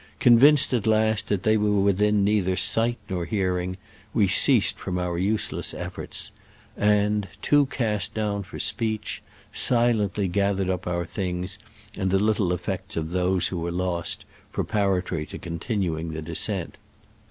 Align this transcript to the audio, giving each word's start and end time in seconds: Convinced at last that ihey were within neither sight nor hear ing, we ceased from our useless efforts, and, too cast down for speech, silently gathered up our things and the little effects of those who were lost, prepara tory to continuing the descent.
Convinced 0.19 0.73
at 0.73 0.87
last 0.87 1.27
that 1.27 1.43
ihey 1.43 1.59
were 1.59 1.79
within 1.79 2.23
neither 2.23 2.57
sight 2.57 2.97
nor 3.07 3.25
hear 3.25 3.59
ing, 3.59 3.77
we 4.15 4.25
ceased 4.27 4.79
from 4.79 4.97
our 4.97 5.15
useless 5.19 5.75
efforts, 5.75 6.31
and, 6.75 7.27
too 7.43 7.67
cast 7.67 8.15
down 8.15 8.41
for 8.41 8.57
speech, 8.57 9.21
silently 9.53 10.27
gathered 10.27 10.71
up 10.71 10.87
our 10.87 11.05
things 11.05 11.59
and 11.95 12.09
the 12.09 12.17
little 12.17 12.51
effects 12.51 12.97
of 12.97 13.11
those 13.11 13.49
who 13.49 13.59
were 13.59 13.71
lost, 13.71 14.25
prepara 14.51 15.03
tory 15.05 15.27
to 15.27 15.37
continuing 15.37 16.13
the 16.13 16.21
descent. 16.23 16.79